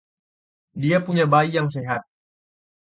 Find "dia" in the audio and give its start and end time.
0.83-0.97